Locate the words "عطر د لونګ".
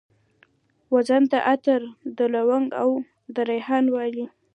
1.51-2.67